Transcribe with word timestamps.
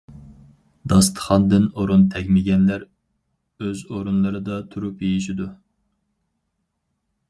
داستىخاندىن 0.93 1.67
ئورۇن 1.81 2.07
تەگمىگەنلەر 2.15 2.87
ئۆز 2.87 3.87
ئورۇنلىرىدا 3.91 4.59
تۇرۇپ 4.73 5.09
يېيىشىدۇ. 5.09 5.51